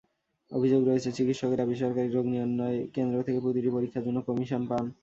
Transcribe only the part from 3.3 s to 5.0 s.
প্রতিটি পরীক্ষার জন্য কমিশন পান।